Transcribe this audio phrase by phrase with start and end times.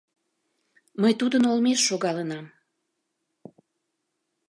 [1.01, 2.45] Мый тудын олмеш шогалынам.